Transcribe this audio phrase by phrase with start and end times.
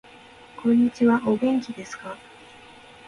[0.59, 1.21] こんにちは。
[1.27, 2.17] お元気ですか。